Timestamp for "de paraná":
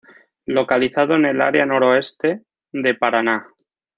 2.73-3.45